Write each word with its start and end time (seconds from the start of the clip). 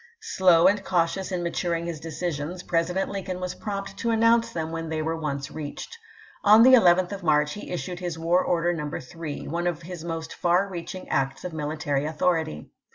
Slow 0.23 0.65
and 0.65 0.83
cautious 0.83 1.31
in 1.31 1.43
maturing 1.43 1.85
his 1.85 1.99
decisions. 1.99 2.63
President 2.63 3.11
Lincoln 3.11 3.39
was 3.39 3.51
Lincoln, 3.53 3.63
prompt 3.63 3.97
to 3.99 4.09
announce 4.09 4.51
them 4.51 4.71
when 4.71 4.89
they 4.89 4.99
were 4.99 5.15
once 5.15 5.49
mSu, 5.49 5.53
reached. 5.57 5.99
On 6.43 6.63
the 6.63 6.73
11th 6.73 7.11
of 7.11 7.23
March 7.23 7.53
he 7.53 7.69
issued 7.69 7.99
his 7.99 8.17
War 8.17 8.39
^^foi. 8.39 8.41
x".f 8.41 8.49
* 8.51 8.51
Order 8.51 8.73
No. 8.73 8.99
3, 8.99 9.47
one 9.47 9.67
of 9.67 9.83
his 9.83 10.03
most 10.03 10.33
far 10.33 10.67
reaching 10.67 11.07
acts 11.09 11.43
of 11.45 11.51
pp/28, 11.51 11.55
29. 11.55 11.67
military 11.69 12.05
authority. 12.07 12.71